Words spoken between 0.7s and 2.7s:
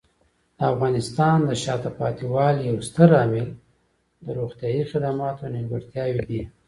افغانستان د شاته پاتې والي